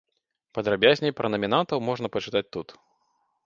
Падрабязней 0.57 1.13
пра 1.21 1.31
намінантаў 1.35 1.85
можна 1.91 2.13
пачытаць 2.17 2.45
тут. 2.59 2.67